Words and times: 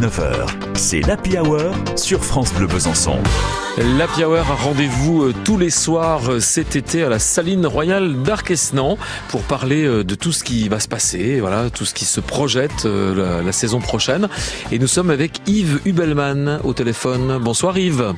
19h, 0.00 0.46
c'est 0.74 1.00
l'Happy 1.00 1.38
Hour 1.38 1.74
sur 1.94 2.24
France 2.24 2.54
Bleu 2.54 2.66
Besançon. 2.66 3.18
L'Happy 3.98 4.24
Hour 4.24 4.38
a 4.50 4.54
rendez-vous 4.54 5.24
euh, 5.24 5.34
tous 5.44 5.58
les 5.58 5.68
soirs 5.68 6.22
euh, 6.30 6.40
cet 6.40 6.74
été 6.74 7.02
à 7.02 7.10
la 7.10 7.18
Saline 7.18 7.66
Royale 7.66 8.22
d'Arquesnan 8.22 8.96
pour 9.28 9.42
parler 9.42 9.84
euh, 9.84 10.02
de 10.02 10.14
tout 10.14 10.32
ce 10.32 10.42
qui 10.42 10.70
va 10.70 10.80
se 10.80 10.88
passer, 10.88 11.40
voilà, 11.40 11.68
tout 11.68 11.84
ce 11.84 11.92
qui 11.92 12.06
se 12.06 12.20
projette 12.20 12.84
la, 12.86 13.42
la 13.42 13.52
saison 13.52 13.80
prochaine. 13.80 14.28
Et 14.72 14.78
nous 14.78 14.86
sommes 14.86 15.10
avec 15.10 15.42
Yves 15.46 15.80
Hubelmann 15.84 16.60
au 16.64 16.72
téléphone. 16.72 17.38
Bonsoir 17.38 17.76
Yves. 17.76 18.14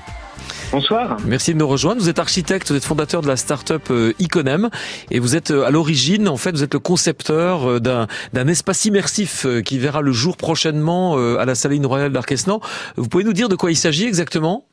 Bonsoir. 0.73 1.19
Merci 1.27 1.53
de 1.53 1.59
nous 1.59 1.69
rejoindre. 1.69 2.01
Vous 2.01 2.09
êtes 2.09 2.19
architecte, 2.19 2.71
vous 2.71 2.77
êtes 2.79 2.85
fondateur 2.85 3.21
de 3.21 3.29
la 3.29 3.37
start-up 3.37 3.83
euh, 3.91 4.15
Iconem 4.19 4.71
et 5.11 5.19
vous 5.19 5.37
êtes 5.37 5.51
euh, 5.51 5.67
à 5.67 5.71
l'origine, 5.71 6.29
en 6.29 6.39
fait, 6.39 6.53
vous 6.53 6.63
êtes 6.63 6.73
le 6.73 6.81
concepteur 6.81 7.69
euh, 7.69 7.79
d'un, 7.79 8.07
d'un 8.33 8.49
espace 8.49 8.87
immersif 8.87 9.47
qui 9.67 9.77
verra 9.79 10.01
le 10.01 10.13
jour 10.13 10.39
prochainement 10.39 11.17
à 11.37 11.45
la 11.45 11.55
Saline 11.55 11.85
Royale 11.85 12.13
d'Arquesnan. 12.13 12.61
Vous 12.97 13.09
pouvez 13.09 13.25
nous 13.25 13.35
dire 13.35 13.51
de 13.51 13.55
quoi 13.55 13.71
il 13.71 13.77
s'agit 13.77 14.07
exactement? 14.07 14.65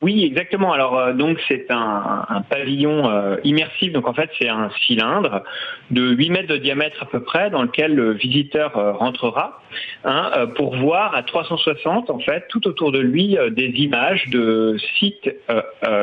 Oui, 0.00 0.24
exactement. 0.24 0.72
Alors 0.72 0.96
euh, 0.96 1.12
donc 1.12 1.40
c'est 1.48 1.72
un, 1.72 2.24
un 2.28 2.42
pavillon 2.42 3.10
euh, 3.10 3.36
immersif. 3.42 3.92
Donc 3.92 4.06
en 4.06 4.14
fait 4.14 4.30
c'est 4.38 4.48
un 4.48 4.70
cylindre 4.86 5.42
de 5.90 6.10
8 6.10 6.30
mètres 6.30 6.48
de 6.48 6.56
diamètre 6.56 7.02
à 7.02 7.06
peu 7.06 7.20
près 7.20 7.50
dans 7.50 7.62
lequel 7.62 7.96
le 7.96 8.12
visiteur 8.12 8.76
euh, 8.76 8.92
rentrera 8.92 9.60
hein, 10.04 10.46
pour 10.54 10.76
voir 10.76 11.16
à 11.16 11.24
360 11.24 12.10
en 12.10 12.20
fait 12.20 12.46
tout 12.48 12.68
autour 12.68 12.92
de 12.92 13.00
lui 13.00 13.36
des 13.50 13.72
images 13.74 14.28
de 14.28 14.76
sites 14.98 15.34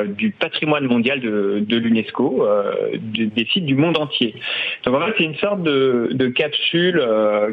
du 0.10 0.32
patrimoine 0.32 0.86
mondial 0.86 1.22
de, 1.22 1.64
de 1.66 1.78
l'UNESCO, 1.78 2.46
des 2.94 3.46
sites 3.52 3.66
du 3.66 3.76
monde 3.76 3.98
entier. 3.98 4.36
Donc 4.84 4.96
en 4.96 5.06
fait 5.06 5.14
c'est 5.18 5.24
une 5.24 5.36
sorte 5.38 5.64
de, 5.64 6.10
de 6.12 6.28
capsule 6.28 7.02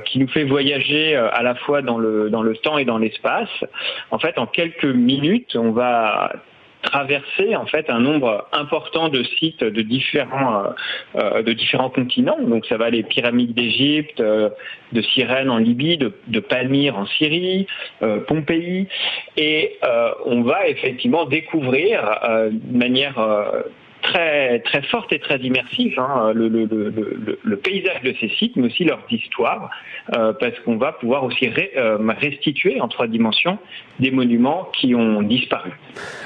qui 0.05 0.19
nous 0.19 0.29
fait 0.29 0.45
voyager 0.45 1.15
à 1.15 1.43
la 1.43 1.55
fois 1.55 1.83
dans 1.83 1.99
le 1.99 2.29
dans 2.31 2.43
le 2.43 2.57
temps 2.57 2.79
et 2.79 2.85
dans 2.85 2.99
l'espace. 2.99 3.49
En 4.11 4.19
fait 4.19 4.37
en 4.39 4.47
quelques 4.47 4.85
minutes 4.85 5.57
on 5.57 5.71
va 5.71 6.32
traverser 6.83 7.57
en 7.57 7.67
fait 7.67 7.89
un 7.89 8.01
nombre 8.01 8.47
important 8.53 9.09
de 9.09 9.23
sites 9.23 9.65
de 9.65 9.83
différents 9.83 10.65
euh, 10.65 10.69
euh, 11.17 11.43
de 11.43 11.53
différents 11.53 11.91
continents. 11.91 12.39
Donc 12.41 12.67
ça 12.67 12.77
va 12.77 12.91
les 12.91 13.03
pyramides 13.03 13.55
d'Égypte, 13.55 14.21
euh, 14.21 14.51
de 14.93 15.03
Cyrène 15.03 15.51
en 15.51 15.59
Libye, 15.59 15.97
de, 15.97 16.13
de 16.27 16.41
Palmyre 16.41 16.99
en 16.99 17.07
Syrie, 17.07 17.67
Pompéi, 18.27 18.89
et 19.37 19.79
on 20.27 20.43
va 20.43 20.69
effectivement 20.69 21.25
découvrir 21.25 22.03
de 22.51 22.77
manière 22.77 23.15
très 24.03 24.61
très 24.61 24.83
forte 24.83 25.13
et 25.13 25.19
très 25.19 25.39
immersive 25.39 25.99
hein, 25.99 26.33
le, 26.35 26.49
le, 26.49 26.67
le, 26.67 27.39
le, 27.43 27.57
paysage 27.57 28.03
de 28.03 28.15
ces 28.21 28.29
sites, 28.29 28.57
mais 28.57 28.67
aussi 28.67 28.85
leur 28.85 29.01
histoire, 29.11 29.71
euh, 30.15 30.33
parce 30.33 30.59
qu'on 30.61 30.77
va 30.77 30.93
pouvoir 30.93 31.25
aussi 31.25 31.49
euh, 31.77 31.99
restituer 32.21 32.81
en 32.81 32.89
trois 32.89 33.07
dimensions 33.07 33.59
des 34.01 34.11
monuments 34.11 34.69
qui 34.79 34.95
ont 34.95 35.23
disparu. 35.23 35.71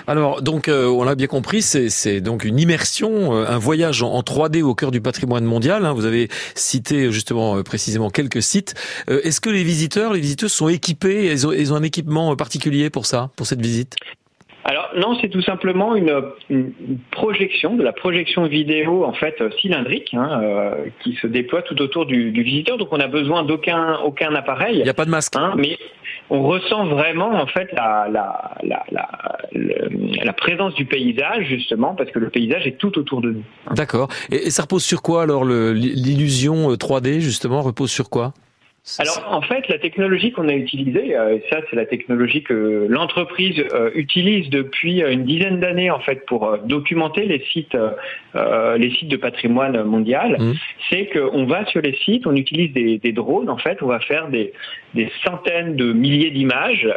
Alors 0.06 0.42
donc 0.42 0.68
euh, 0.68 0.86
on 0.86 1.05
l'a 1.05 1.14
bien 1.14 1.27
compris, 1.27 1.62
c'est 1.62 2.20
donc 2.20 2.44
une 2.44 2.58
immersion, 2.58 3.33
un 3.33 3.58
voyage 3.58 4.02
en, 4.02 4.20
3D 4.20 4.62
au 4.62 4.74
cœur 4.74 4.90
du 4.90 5.00
patrimoine 5.00 5.44
mondial. 5.44 5.84
Hein. 5.84 5.92
Vous 5.92 6.06
avez 6.06 6.28
cité 6.55 7.12
justement 7.12 7.62
précisément 7.62 8.11
quelques 8.11 8.42
sites. 8.42 8.74
Est-ce 9.08 9.40
que 9.40 9.50
les 9.50 9.62
visiteurs, 9.62 10.12
les 10.12 10.20
visiteuses 10.20 10.52
sont 10.52 10.68
équipés 10.68 11.27
ils 11.27 11.46
ont, 11.46 11.52
ils 11.52 11.72
ont 11.72 11.77
un 11.77 11.83
équipement 11.83 12.34
particulier 12.36 12.90
pour 12.90 13.06
ça, 13.06 13.30
pour 13.36 13.46
cette 13.46 13.61
visite? 13.61 13.96
Alors 14.67 14.91
non, 14.97 15.17
c'est 15.20 15.28
tout 15.28 15.42
simplement 15.42 15.95
une, 15.95 16.12
une, 16.50 16.72
projection, 17.12 17.77
de 17.77 17.84
la 17.84 17.92
projection 17.92 18.47
vidéo 18.47 19.05
en 19.05 19.12
fait 19.12 19.41
cylindrique 19.61 20.12
hein, 20.12 20.41
euh, 20.42 20.75
qui 21.00 21.14
se 21.23 21.28
déploie 21.28 21.62
tout 21.62 21.81
autour 21.81 22.05
du, 22.05 22.33
du, 22.33 22.42
visiteur. 22.42 22.77
Donc 22.77 22.89
on 22.91 22.97
n'a 22.97 23.06
besoin 23.06 23.45
d'aucun 23.45 23.98
aucun 24.05 24.34
appareil. 24.34 24.78
Il 24.78 24.83
n'y 24.83 24.89
a 24.89 24.95
pas 24.95 25.05
de 25.05 25.11
masque. 25.11 25.36
Hein, 25.36 25.55
mais 25.56 25.78
on 26.31 26.42
ressent 26.42 26.86
vraiment 26.86 27.28
en 27.28 27.47
fait 27.47 27.73
la, 27.75 28.08
la, 28.11 28.84
la, 28.91 30.33
présence 30.33 30.75
du 30.75 30.84
paysage 30.84 31.47
justement 31.47 31.95
parce 31.95 32.11
que 32.11 32.19
le 32.19 32.28
paysage 32.28 32.67
est 32.67 32.77
tout 32.77 32.98
autour 32.98 33.20
de 33.20 33.30
nous. 33.30 33.45
D'accord. 33.73 34.08
Et, 34.33 34.48
et, 34.48 34.51
ça 34.51 34.63
repose 34.63 34.85
sur 34.85 35.01
quoi 35.01 35.23
alors 35.23 35.45
l'illusion 35.45 36.73
3D 36.73 37.20
justement 37.20 37.63
repose 37.63 37.92
sur 37.92 38.11
quoi? 38.11 38.35
Alors 38.98 39.27
en 39.33 39.42
fait, 39.42 39.67
la 39.69 39.79
technologie 39.79 40.30
qu'on 40.30 40.48
a 40.48 40.52
utilisée, 40.52 41.17
euh, 41.17 41.39
ça 41.51 41.58
c'est 41.69 41.77
la 41.77 41.86
technologie 41.86 42.45
que 42.45 42.86
l'entreprise 42.89 43.61
euh, 43.74 43.91
utilise 43.95 44.48
depuis 44.48 45.02
euh, 45.02 45.11
une 45.11 45.24
dizaine 45.24 45.58
d'années 45.58 45.91
en 45.91 45.98
fait 45.98 46.24
pour 46.27 46.57
documenter 46.64 47.25
les 47.25 47.45
sites, 47.52 47.77
les 48.35 48.91
sites 48.92 49.08
de 49.08 49.17
patrimoine 49.17 49.83
mondial, 49.83 50.36
mmh. 50.39 50.52
c'est 50.89 51.07
qu'on 51.07 51.46
va 51.46 51.67
sur 51.67 51.80
les 51.80 51.96
sites, 52.05 52.27
on 52.27 52.36
utilise 52.36 52.73
des, 52.73 52.98
des, 52.98 53.13
drones 53.13 53.51
en 53.51 53.58
fait, 53.58 53.83
on 53.83 53.86
va 53.86 53.98
faire 53.98 54.29
des, 54.29 54.52
des 54.95 55.11
centaines 55.25 55.75
de 55.75 55.92
milliers 55.92 56.30
d'images 56.30 56.89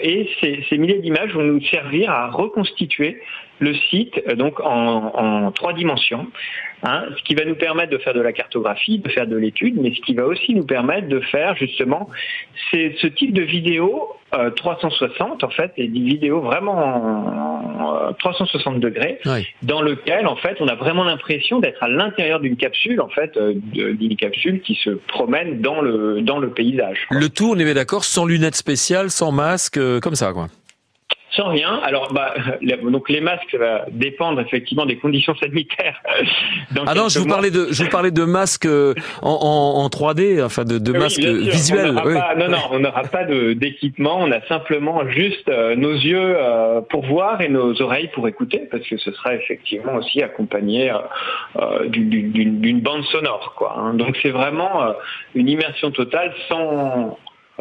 et 0.00 0.28
ces, 0.40 0.64
ces 0.68 0.78
milliers 0.78 1.00
d'images 1.00 1.32
vont 1.32 1.42
nous 1.42 1.62
servir 1.64 2.10
à 2.10 2.28
reconstituer 2.28 3.20
le 3.58 3.74
site 3.74 4.20
donc 4.36 4.60
en, 4.60 5.12
en 5.14 5.52
trois 5.52 5.72
dimensions. 5.72 6.26
Hein, 6.84 7.04
ce 7.16 7.22
qui 7.22 7.36
va 7.36 7.44
nous 7.44 7.54
permettre 7.54 7.92
de 7.92 7.98
faire 7.98 8.12
de 8.12 8.20
la 8.20 8.32
cartographie, 8.32 8.98
de 8.98 9.08
faire 9.08 9.28
de 9.28 9.36
l'étude, 9.36 9.80
mais 9.80 9.94
ce 9.94 10.00
qui 10.00 10.14
va 10.14 10.26
aussi 10.26 10.52
nous 10.52 10.66
permettre 10.66 11.06
de 11.06 11.20
faire 11.32 11.56
justement 11.56 12.08
c'est 12.70 12.94
ce 13.00 13.08
type 13.08 13.32
de 13.32 13.42
vidéo 13.42 14.16
euh, 14.34 14.50
360 14.50 15.44
en 15.44 15.50
fait, 15.50 15.72
et 15.76 15.88
des 15.88 16.00
vidéos 16.00 16.40
vraiment 16.40 16.72
en, 16.72 18.12
360 18.14 18.80
degrés, 18.80 19.20
dans 19.62 19.82
lequel 19.82 20.26
en 20.26 20.36
fait 20.36 20.56
on 20.60 20.68
a 20.68 20.74
vraiment 20.74 21.04
l'impression 21.04 21.60
d'être 21.60 21.82
à 21.82 21.88
l'intérieur 21.88 22.40
d'une 22.40 22.56
capsule 22.56 23.02
en 23.02 23.08
fait, 23.08 23.36
euh, 23.36 23.52
d'une 23.74 24.16
capsule 24.16 24.62
qui 24.62 24.74
se 24.76 24.90
promène 24.90 25.60
dans 25.60 25.82
le 25.82 26.22
dans 26.22 26.38
le 26.38 26.48
paysage. 26.48 27.06
Le 27.10 27.28
tout, 27.28 27.52
on 27.54 27.58
est 27.58 27.64
bien 27.64 27.74
d'accord, 27.74 28.04
sans 28.04 28.24
lunettes 28.24 28.56
spéciales, 28.56 29.10
sans 29.10 29.32
masque, 29.32 29.76
euh, 29.76 30.00
comme 30.00 30.14
ça 30.14 30.32
quoi. 30.32 30.46
Sans 31.34 31.48
rien. 31.48 31.80
Alors, 31.82 32.12
bah, 32.12 32.34
donc 32.82 33.08
les 33.08 33.20
masques, 33.20 33.48
ça 33.50 33.58
va 33.58 33.84
dépendre 33.90 34.40
effectivement 34.40 34.86
des 34.86 34.98
conditions 34.98 35.34
sanitaires. 35.36 36.00
ah 36.86 36.94
non, 36.94 37.08
je 37.08 37.18
vous 37.18 37.26
parlais 37.26 37.50
de, 37.50 37.68
je 37.70 37.84
vous 37.84 37.90
parlais 37.90 38.10
de 38.10 38.24
masques 38.24 38.66
euh, 38.66 38.94
en, 39.22 39.30
en, 39.30 39.82
en 39.82 39.88
3D, 39.88 40.44
enfin 40.44 40.64
de, 40.64 40.78
de 40.78 40.92
masques 40.92 41.20
visuels. 41.20 41.94
Oui. 42.04 42.14
Pas, 42.14 42.34
non, 42.34 42.48
non, 42.48 42.58
on 42.70 42.80
n'aura 42.80 43.02
pas 43.02 43.24
d'équipement. 43.24 44.18
On 44.20 44.30
a 44.30 44.40
simplement 44.46 45.08
juste 45.08 45.48
euh, 45.48 45.74
nos 45.74 45.92
yeux 45.92 46.36
euh, 46.36 46.80
pour 46.82 47.06
voir 47.06 47.40
et 47.40 47.48
nos 47.48 47.80
oreilles 47.80 48.10
pour 48.14 48.28
écouter, 48.28 48.68
parce 48.70 48.86
que 48.86 48.98
ce 48.98 49.10
sera 49.12 49.34
effectivement 49.34 49.94
aussi 49.96 50.22
accompagné 50.22 50.92
d'une 51.88 52.80
bande 52.80 53.04
sonore, 53.04 53.54
quoi. 53.56 53.74
Hein. 53.78 53.94
Donc 53.94 54.18
c'est 54.22 54.30
vraiment 54.30 54.92
une 55.34 55.48
immersion 55.48 55.90
totale 55.90 56.32
sans 56.48 56.62
euh, 56.62 57.10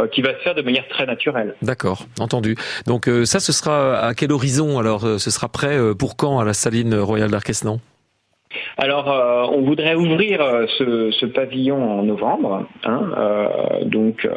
qui 0.07 0.21
va 0.21 0.33
se 0.33 0.39
faire 0.39 0.55
de 0.55 0.61
manière 0.61 0.87
très 0.87 1.05
naturelle. 1.05 1.55
D'accord, 1.61 2.05
entendu. 2.19 2.55
Donc 2.85 3.07
euh, 3.07 3.25
ça, 3.25 3.39
ce 3.39 3.51
sera 3.51 3.99
à 3.99 4.13
quel 4.13 4.31
horizon 4.31 4.79
Alors, 4.79 5.05
euh, 5.05 5.17
ce 5.17 5.31
sera 5.31 5.49
prêt 5.49 5.77
pour 5.97 6.15
quand 6.15 6.39
à 6.39 6.45
la 6.45 6.53
Saline 6.53 6.95
Royale 6.95 7.31
d'Arquesnan 7.31 7.79
alors, 8.83 9.51
on 9.53 9.61
voudrait 9.61 9.93
ouvrir 9.93 10.41
ce, 10.79 11.11
ce, 11.11 11.27
pavillon 11.27 11.99
en 11.99 12.01
novembre. 12.01 12.65
Hein, 12.83 13.11
donc, 13.83 14.27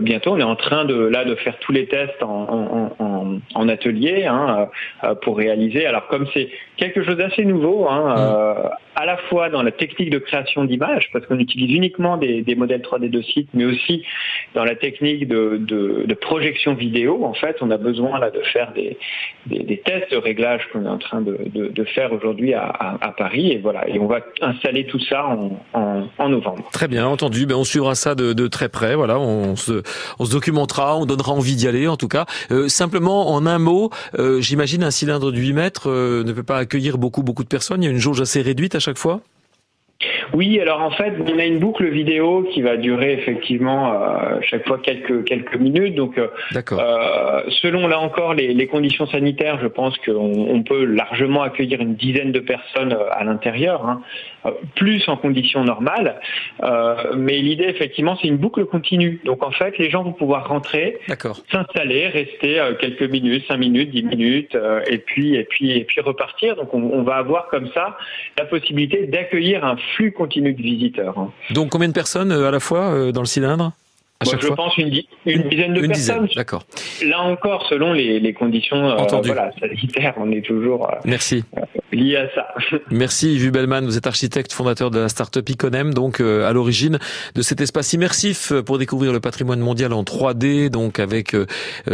bientôt, 0.00 0.30
on 0.32 0.38
est 0.38 0.42
en 0.42 0.56
train 0.56 0.86
de 0.86 0.94
là 0.94 1.26
de 1.26 1.34
faire 1.34 1.58
tous 1.58 1.72
les 1.72 1.86
tests 1.86 2.22
en, 2.22 2.90
en, 2.98 3.38
en 3.54 3.68
atelier 3.68 4.24
hein, 4.24 4.68
pour 5.20 5.36
réaliser. 5.36 5.84
Alors, 5.84 6.06
comme 6.06 6.26
c'est 6.32 6.48
quelque 6.78 7.04
chose 7.04 7.18
d'assez 7.18 7.44
nouveau, 7.44 7.86
hein, 7.86 8.14
mmh 8.16 8.70
à 8.94 9.06
la 9.06 9.16
fois 9.16 9.48
dans 9.48 9.62
la 9.62 9.70
technique 9.70 10.10
de 10.10 10.18
création 10.18 10.64
d'images, 10.64 11.08
parce 11.12 11.26
qu'on 11.26 11.38
utilise 11.38 11.74
uniquement 11.74 12.16
des, 12.16 12.42
des, 12.42 12.54
modèles 12.54 12.82
3D 12.82 13.08
de 13.08 13.22
site, 13.22 13.48
mais 13.54 13.64
aussi 13.64 14.04
dans 14.54 14.64
la 14.64 14.74
technique 14.74 15.26
de, 15.28 15.56
de, 15.58 16.04
de, 16.06 16.14
projection 16.14 16.74
vidéo. 16.74 17.24
En 17.24 17.34
fait, 17.34 17.56
on 17.60 17.70
a 17.70 17.78
besoin 17.78 18.18
là 18.18 18.30
de 18.30 18.40
faire 18.40 18.72
des, 18.72 18.98
des, 19.46 19.60
des 19.60 19.78
tests 19.78 20.10
de 20.12 20.18
réglage 20.18 20.68
qu'on 20.72 20.84
est 20.84 20.88
en 20.88 20.98
train 20.98 21.22
de, 21.22 21.38
de 21.54 21.84
faire 21.84 22.12
aujourd'hui 22.12 22.54
à, 22.54 22.64
à, 22.64 22.98
à, 23.00 23.12
Paris, 23.12 23.52
et 23.52 23.58
voilà. 23.58 23.81
Et 23.86 23.98
on 23.98 24.06
va 24.06 24.20
installer 24.40 24.86
tout 24.86 25.00
ça 25.00 25.26
en, 25.26 25.58
en, 25.74 26.04
en 26.18 26.28
novembre. 26.28 26.68
Très 26.72 26.88
bien, 26.88 27.06
entendu. 27.06 27.46
Ben 27.46 27.56
on 27.56 27.64
suivra 27.64 27.94
ça 27.94 28.14
de, 28.14 28.32
de 28.32 28.46
très 28.48 28.68
près. 28.68 28.94
Voilà, 28.94 29.18
on 29.18 29.56
se, 29.56 29.82
on 30.18 30.24
se 30.24 30.32
documentera, 30.32 30.96
on 30.96 31.06
donnera 31.06 31.32
envie 31.32 31.56
d'y 31.56 31.68
aller, 31.68 31.88
en 31.88 31.96
tout 31.96 32.08
cas. 32.08 32.26
Euh, 32.50 32.68
simplement, 32.68 33.30
en 33.32 33.46
un 33.46 33.58
mot, 33.58 33.90
euh, 34.18 34.40
j'imagine 34.40 34.82
un 34.82 34.90
cylindre 34.90 35.32
de 35.32 35.38
8 35.38 35.52
mètres 35.52 35.90
euh, 35.90 36.24
ne 36.24 36.32
peut 36.32 36.42
pas 36.42 36.58
accueillir 36.58 36.98
beaucoup, 36.98 37.22
beaucoup 37.22 37.42
de 37.42 37.48
personnes. 37.48 37.82
Il 37.82 37.86
y 37.86 37.88
a 37.88 37.92
une 37.92 37.98
jauge 37.98 38.20
assez 38.20 38.42
réduite 38.42 38.74
à 38.74 38.80
chaque 38.80 38.98
fois? 38.98 39.20
Oui, 40.34 40.58
alors 40.60 40.80
en 40.80 40.90
fait, 40.90 41.12
on 41.20 41.38
a 41.38 41.44
une 41.44 41.58
boucle 41.58 41.86
vidéo 41.88 42.48
qui 42.52 42.62
va 42.62 42.76
durer 42.76 43.12
effectivement 43.12 43.92
euh, 43.92 44.40
chaque 44.42 44.66
fois 44.66 44.78
quelques 44.78 45.24
quelques 45.24 45.56
minutes. 45.56 45.94
Donc, 45.94 46.16
euh, 46.18 46.28
euh 46.72 47.42
selon 47.60 47.86
là 47.86 47.98
encore 47.98 48.34
les, 48.34 48.54
les, 48.54 48.66
conditions 48.66 49.06
sanitaires, 49.06 49.58
je 49.60 49.66
pense 49.66 49.96
qu'on 49.98 50.12
on 50.14 50.62
peut 50.62 50.84
largement 50.84 51.42
accueillir 51.42 51.80
une 51.80 51.96
dizaine 51.96 52.32
de 52.32 52.40
personnes 52.40 52.92
euh, 52.92 53.10
à 53.10 53.24
l'intérieur, 53.24 53.86
hein, 53.86 54.02
euh, 54.46 54.50
plus 54.74 55.06
en 55.08 55.16
conditions 55.16 55.64
normales. 55.64 56.20
mais 57.16 57.38
l'idée, 57.38 57.64
effectivement, 57.64 58.16
c'est 58.20 58.28
une 58.28 58.38
boucle 58.38 58.64
continue. 58.64 59.20
Donc, 59.24 59.44
en 59.44 59.50
fait, 59.50 59.76
les 59.78 59.90
gens 59.90 60.02
vont 60.02 60.12
pouvoir 60.12 60.48
rentrer, 60.48 60.98
s'installer, 61.50 62.08
rester 62.08 62.60
quelques 62.80 63.02
minutes, 63.02 63.44
cinq 63.48 63.58
minutes, 63.58 63.90
dix 63.90 64.02
minutes, 64.02 64.56
et 64.86 64.98
puis 64.98 65.34
et 65.34 65.44
puis 65.44 65.72
et 65.72 65.84
puis 65.84 66.00
repartir. 66.00 66.56
Donc, 66.56 66.72
on, 66.72 66.82
on 66.82 67.02
va 67.02 67.16
avoir 67.16 67.48
comme 67.48 67.68
ça 67.74 67.96
la 68.38 68.44
possibilité 68.44 69.06
d'accueillir 69.06 69.64
un 69.64 69.76
flux 69.94 70.12
continu 70.12 70.21
Hein. 71.16 71.30
Donc 71.50 71.70
combien 71.70 71.88
de 71.88 71.92
personnes 71.92 72.32
euh, 72.32 72.48
à 72.48 72.50
la 72.50 72.60
fois 72.60 72.92
euh, 72.92 73.12
dans 73.12 73.20
le 73.20 73.26
cylindre 73.26 73.72
je 74.24 74.48
pense 74.48 74.76
une, 74.78 74.90
dizaine 75.48 75.74
de 75.74 75.86
personnes. 75.86 76.28
D'accord. 76.34 76.64
Là 77.04 77.22
encore, 77.22 77.66
selon 77.68 77.92
les, 77.92 78.32
conditions 78.32 78.90
euh, 78.90 78.96
voilà, 79.22 79.50
sanitaires, 79.60 80.14
on 80.16 80.30
est 80.30 80.44
toujours 80.44 80.88
euh, 80.88 80.96
Merci. 81.04 81.44
lié 81.92 82.16
à 82.16 82.28
ça. 82.34 82.48
Merci 82.90 83.34
Yves 83.34 83.50
Bellman, 83.50 83.82
vous 83.82 83.96
êtes 83.96 84.06
architecte, 84.06 84.52
fondateur 84.52 84.90
de 84.90 84.98
la 84.98 85.08
start-up 85.08 85.48
Iconem, 85.48 85.92
donc 85.92 86.20
euh, 86.20 86.48
à 86.48 86.52
l'origine 86.52 86.98
de 87.34 87.42
cet 87.42 87.60
espace 87.60 87.92
immersif 87.92 88.52
pour 88.64 88.78
découvrir 88.78 89.12
le 89.12 89.20
patrimoine 89.20 89.60
mondial 89.60 89.92
en 89.92 90.02
3D, 90.02 90.68
donc 90.70 90.98
avec 90.98 91.36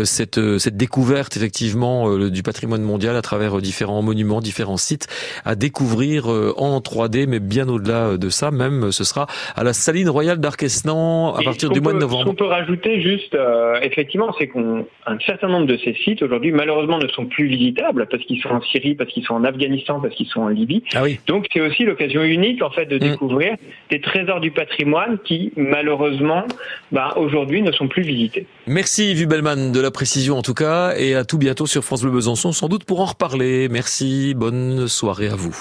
cette, 0.04 0.58
cette 0.58 0.76
découverte 0.76 1.36
effectivement 1.36 2.16
du 2.28 2.42
patrimoine 2.42 2.82
mondial 2.82 3.16
à 3.16 3.22
travers 3.22 3.58
différents 3.58 4.02
monuments, 4.02 4.40
différents 4.40 4.76
sites 4.76 5.06
à 5.44 5.54
découvrir 5.54 6.28
en 6.28 6.78
3D, 6.80 7.26
mais 7.26 7.40
bien 7.40 7.68
au-delà 7.68 8.16
de 8.16 8.28
ça, 8.28 8.50
même 8.50 8.92
ce 8.92 9.04
sera 9.04 9.26
à 9.56 9.64
la 9.64 9.72
Saline 9.72 10.08
Royale 10.08 10.38
d'Arquesnan 10.38 11.34
à 11.34 11.42
partir 11.42 11.70
du 11.70 11.80
mois 11.80 11.92
de 11.92 11.98
novembre. 11.98 12.17
Ce 12.20 12.24
qu'on 12.24 12.34
peut 12.34 12.46
rajouter 12.46 13.00
juste, 13.00 13.34
euh, 13.34 13.78
effectivement, 13.82 14.34
c'est 14.38 14.48
qu'un 14.48 14.84
certain 15.26 15.48
nombre 15.48 15.66
de 15.66 15.76
ces 15.78 15.94
sites 15.94 16.22
aujourd'hui, 16.22 16.52
malheureusement, 16.52 16.98
ne 16.98 17.08
sont 17.08 17.26
plus 17.26 17.46
visitables 17.46 18.06
parce 18.10 18.22
qu'ils 18.24 18.40
sont 18.40 18.50
en 18.50 18.62
Syrie, 18.62 18.94
parce 18.94 19.10
qu'ils 19.10 19.24
sont 19.24 19.34
en 19.34 19.44
Afghanistan, 19.44 20.00
parce 20.00 20.14
qu'ils 20.14 20.26
sont 20.28 20.42
en 20.42 20.48
Libye. 20.48 20.82
Ah 20.94 21.02
oui. 21.02 21.18
Donc 21.26 21.46
c'est 21.52 21.60
aussi 21.60 21.84
l'occasion 21.84 22.22
unique 22.22 22.62
en 22.62 22.70
fait 22.70 22.86
de 22.86 22.96
mm. 22.96 23.10
découvrir 23.10 23.56
des 23.90 24.00
trésors 24.00 24.40
du 24.40 24.50
patrimoine 24.50 25.18
qui, 25.24 25.52
malheureusement, 25.56 26.44
bah, 26.92 27.14
aujourd'hui 27.16 27.62
ne 27.62 27.72
sont 27.72 27.88
plus 27.88 28.02
visités. 28.02 28.46
Merci 28.66 29.10
Yves 29.12 29.26
Bellman 29.26 29.72
de 29.72 29.80
la 29.80 29.90
précision 29.90 30.38
en 30.38 30.42
tout 30.42 30.54
cas, 30.54 30.94
et 30.96 31.14
à 31.14 31.24
tout 31.24 31.38
bientôt 31.38 31.66
sur 31.66 31.82
France 31.84 32.02
Bleu 32.02 32.12
Besançon, 32.12 32.52
sans 32.52 32.68
doute 32.68 32.84
pour 32.84 33.00
en 33.00 33.06
reparler. 33.06 33.68
Merci, 33.68 34.34
bonne 34.34 34.88
soirée 34.88 35.28
à 35.28 35.36
vous. 35.36 35.58